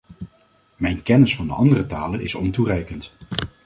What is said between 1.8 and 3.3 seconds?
talen is ontoereikend.